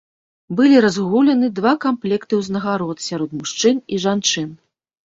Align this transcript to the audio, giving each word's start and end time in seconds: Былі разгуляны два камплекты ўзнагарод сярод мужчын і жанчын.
Былі 0.59 0.79
разгуляны 0.85 1.51
два 1.61 1.75
камплекты 1.85 2.33
ўзнагарод 2.43 3.07
сярод 3.11 3.39
мужчын 3.43 3.75
і 3.97 4.05
жанчын. 4.09 4.49